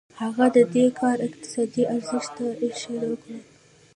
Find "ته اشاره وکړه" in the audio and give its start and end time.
2.37-3.39